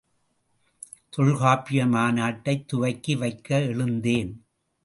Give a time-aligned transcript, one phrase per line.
[1.09, 4.45] தொல்காப்பிய மாநாட்டை துவக்கி வைக்க எழுந்தேன்.